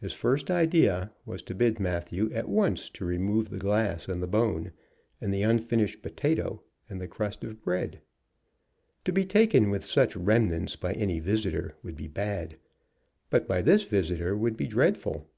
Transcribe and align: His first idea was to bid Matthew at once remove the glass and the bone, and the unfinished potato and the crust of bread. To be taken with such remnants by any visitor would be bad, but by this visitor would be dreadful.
His 0.00 0.14
first 0.14 0.50
idea 0.50 1.12
was 1.26 1.42
to 1.42 1.54
bid 1.54 1.78
Matthew 1.78 2.32
at 2.32 2.48
once 2.48 2.90
remove 2.98 3.50
the 3.50 3.58
glass 3.58 4.08
and 4.08 4.22
the 4.22 4.26
bone, 4.26 4.72
and 5.20 5.34
the 5.34 5.42
unfinished 5.42 6.00
potato 6.00 6.62
and 6.88 6.98
the 6.98 7.06
crust 7.06 7.44
of 7.44 7.60
bread. 7.62 8.00
To 9.04 9.12
be 9.12 9.26
taken 9.26 9.68
with 9.68 9.84
such 9.84 10.16
remnants 10.16 10.76
by 10.76 10.94
any 10.94 11.20
visitor 11.20 11.76
would 11.82 11.98
be 11.98 12.08
bad, 12.08 12.56
but 13.28 13.46
by 13.46 13.60
this 13.60 13.84
visitor 13.84 14.34
would 14.34 14.56
be 14.56 14.66
dreadful. 14.66 15.28